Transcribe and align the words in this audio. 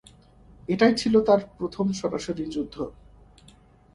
এটাই 0.69 0.93
ছিল 0.95 1.13
তার 1.21 1.39
প্রথম 1.57 1.85
সরাসরি 1.91 2.43
যুদ্ধ। 2.45 2.75